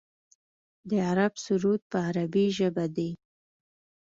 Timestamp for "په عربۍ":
1.91-2.45